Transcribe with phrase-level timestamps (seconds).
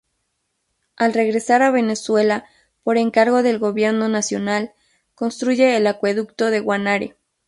[0.95, 2.47] Al regresar a Venezuela,
[2.81, 4.73] por encargo del gobierno nacional,
[5.13, 7.17] construye el acueducto de Guanare.